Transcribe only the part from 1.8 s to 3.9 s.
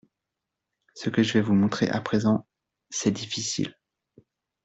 à présent, c’est difficile…